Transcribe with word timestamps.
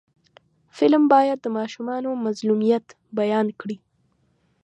فلم 0.77 1.03
باید 1.13 1.37
د 1.41 1.47
ماشومانو 1.57 2.09
مظلومیت 2.25 2.85
بیان 3.19 3.47
کړي 3.59 3.77